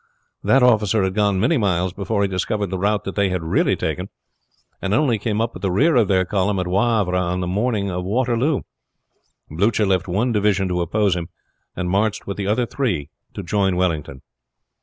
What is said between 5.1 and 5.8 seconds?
came up with the